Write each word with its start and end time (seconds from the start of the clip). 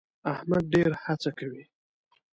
احمد 0.33 0.63
ډېر 0.73 0.91
هڅه 1.03 1.29
کوي. 1.37 1.63